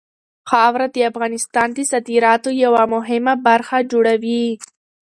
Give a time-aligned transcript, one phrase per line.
[0.49, 4.43] خاوره د افغانستان د صادراتو یوه مهمه برخه جوړوي.